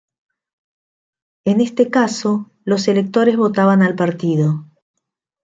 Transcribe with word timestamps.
En 1.45 1.61
este 1.61 1.91
caso, 1.91 2.49
los 2.65 2.87
electores 2.87 3.37
votaban 3.37 3.83
al 3.83 3.93
partido. 3.95 4.65